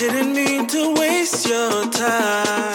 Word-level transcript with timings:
didn't 0.00 0.32
mean 0.32 0.66
to 0.66 0.94
waste 0.94 1.46
your 1.46 1.84
time. 1.90 2.69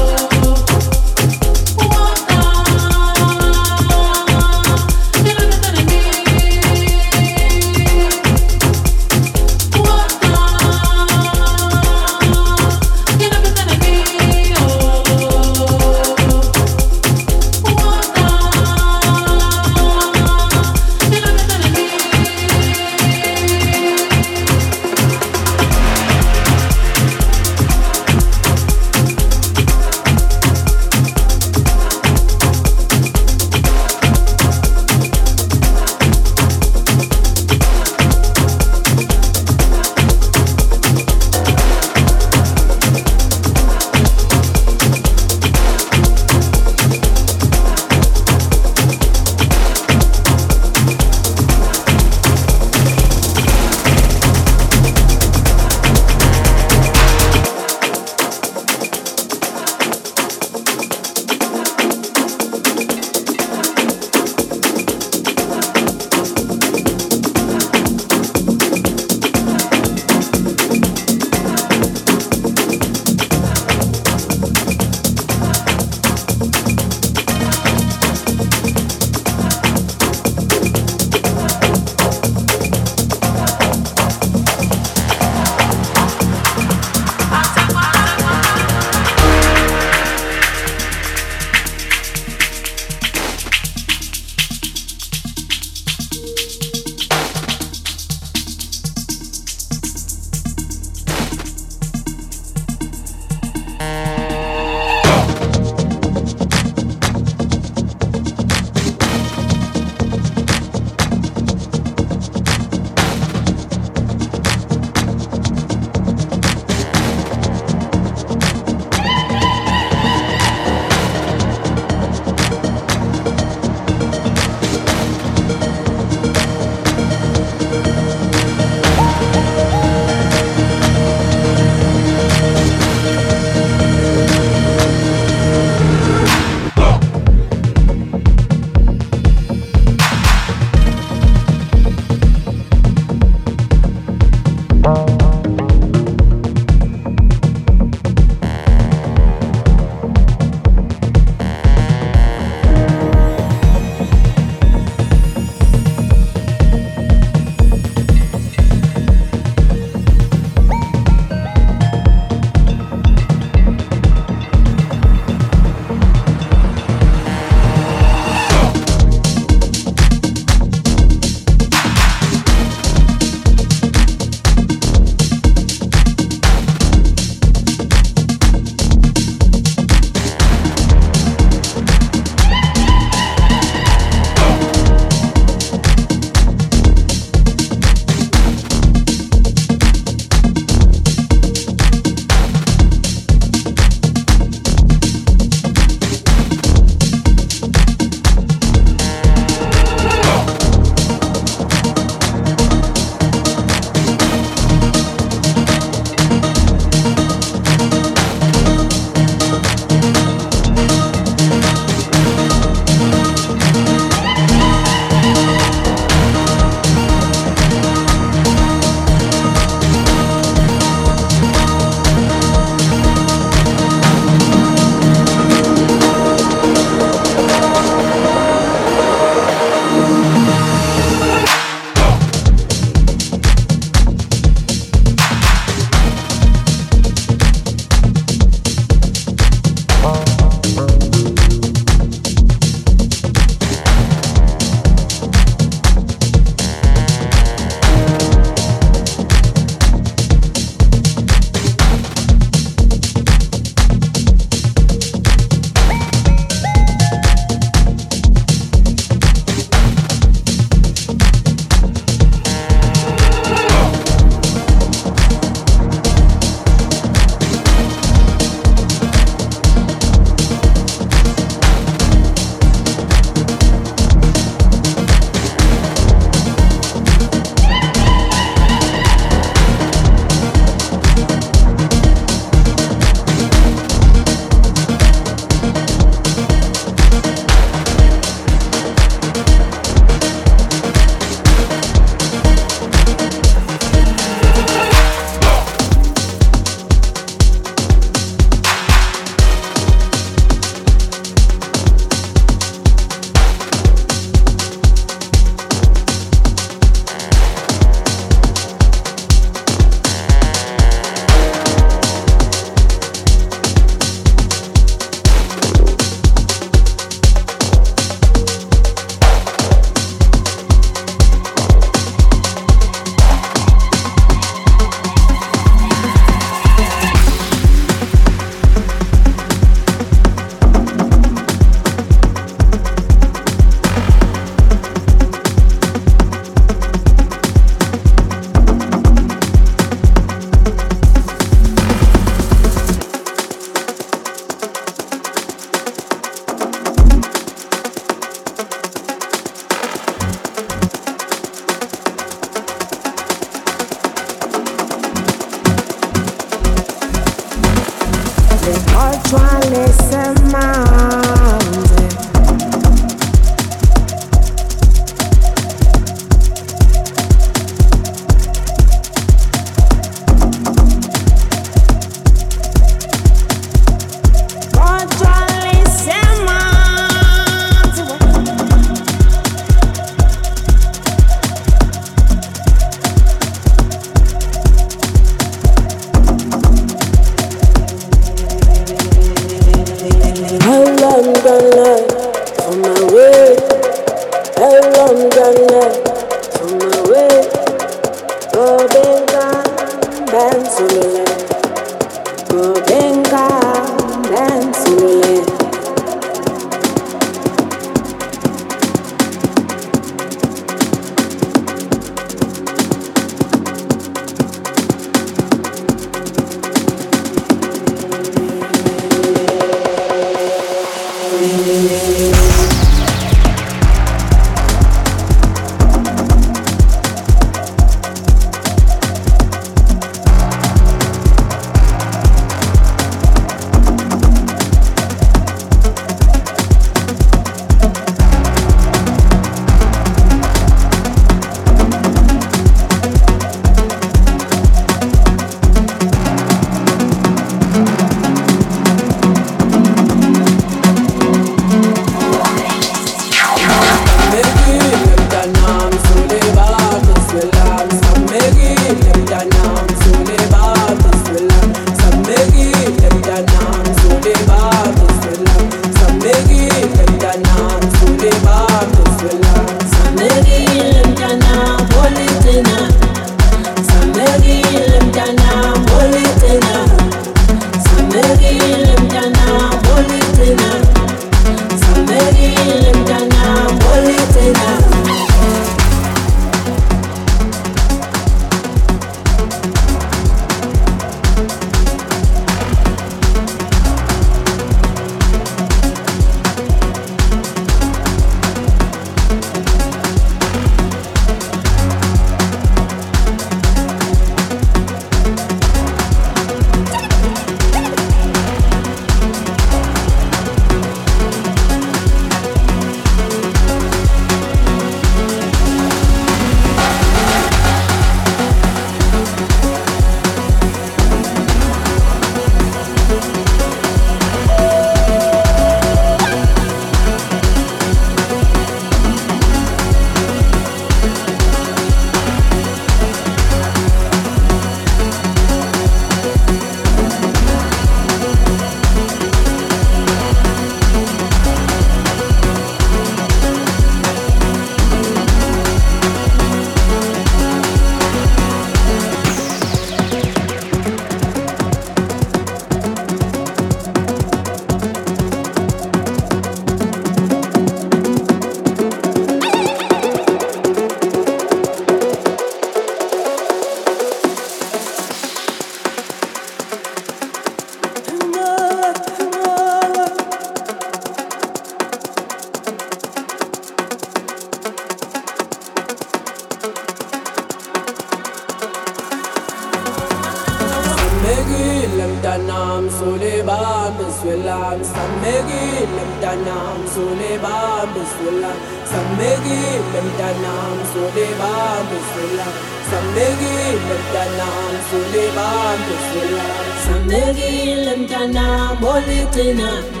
Enough. 599.41 600.00